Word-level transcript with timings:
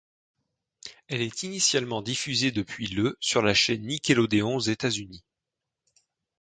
Elle 1.09 1.21
est 1.21 1.43
initialement 1.43 2.01
diffusée 2.01 2.49
depuis 2.51 2.87
le 2.87 3.17
sur 3.19 3.43
la 3.43 3.53
chaîne 3.53 3.85
Nickelodeon 3.85 4.55
aux 4.55 4.59
États-Unis. 4.59 5.23